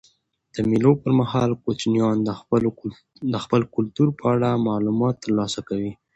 د 0.53 0.55
مېلو 0.69 0.91
پر 1.01 1.11
مهال 1.19 1.51
کوچنيان 1.63 2.15
د 3.33 3.35
خپل 3.43 3.61
کلتور 3.75 4.09
په 4.19 4.25
اړه 4.33 4.63
معلومات 4.67 5.15
ترلاسه 5.25 5.59
کوي. 5.69 5.91